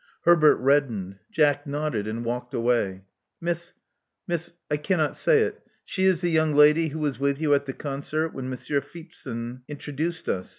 [0.23, 1.19] Herbert reddened.
[1.31, 3.03] Jack nodded and walked away.
[3.39, 3.73] Miss—
[4.27, 5.61] Miss— I cannot say it.
[5.85, 9.61] She is the young lady who was with you at the concert, when Monsieur Feepzon
[9.67, 10.49] introduced us.